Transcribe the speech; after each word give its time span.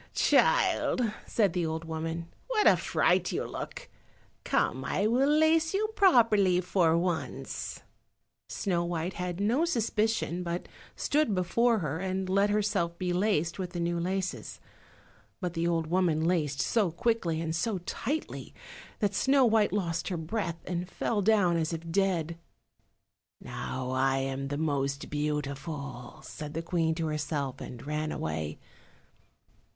"Child," 0.15 1.03
said 1.27 1.53
the 1.53 1.63
old 1.63 1.85
woman, 1.85 2.27
"what 2.47 2.65
a 2.65 2.75
fright 2.75 3.31
you 3.31 3.43
look; 3.43 3.87
come, 4.43 4.83
I 4.83 5.05
will 5.05 5.29
lace 5.29 5.75
you 5.75 5.89
properly 5.95 6.59
for 6.59 6.97
once." 6.97 7.83
Snow 8.49 8.83
white 8.83 9.13
had 9.13 9.39
no 9.39 9.63
suspicion, 9.63 10.41
but 10.41 10.67
stood 10.95 11.35
before 11.35 11.77
her, 11.85 11.99
and 11.99 12.27
let 12.29 12.49
herself 12.49 12.97
be 12.97 13.13
laced 13.13 13.59
with 13.59 13.73
the 13.73 13.79
new 13.79 13.99
laces. 13.99 14.59
But 15.39 15.53
the 15.53 15.67
old 15.67 15.85
woman 15.85 16.23
laced 16.23 16.61
so 16.61 16.89
quickly 16.89 17.39
and 17.39 17.55
so 17.55 17.77
tightly 17.77 18.55
that 19.01 19.13
Snow 19.13 19.45
white 19.45 19.71
lost 19.71 20.07
her 20.07 20.17
breath 20.17 20.57
and 20.65 20.89
fell 20.89 21.21
down 21.21 21.57
as 21.57 21.73
if 21.73 21.91
dead. 21.91 22.39
"Now 23.39 23.91
I 23.91 24.17
am 24.17 24.47
the 24.47 24.57
most 24.57 25.11
beautiful," 25.11 26.21
said 26.23 26.55
the 26.55 26.63
Queen 26.63 26.95
to 26.95 27.05
herself, 27.05 27.61
and 27.61 27.85
ran 27.85 28.11
away. 28.11 28.57